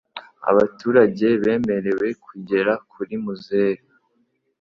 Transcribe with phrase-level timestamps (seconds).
[0.49, 3.83] abaturage bemerewe kugera kuri muzehe